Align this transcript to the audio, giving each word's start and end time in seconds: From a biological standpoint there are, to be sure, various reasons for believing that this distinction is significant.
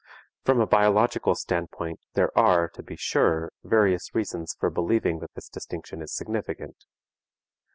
From 0.43 0.59
a 0.59 0.65
biological 0.65 1.35
standpoint 1.35 1.99
there 2.15 2.35
are, 2.35 2.67
to 2.69 2.81
be 2.81 2.95
sure, 2.95 3.51
various 3.63 4.15
reasons 4.15 4.55
for 4.59 4.71
believing 4.71 5.19
that 5.19 5.35
this 5.35 5.47
distinction 5.47 6.01
is 6.01 6.11
significant. 6.11 6.85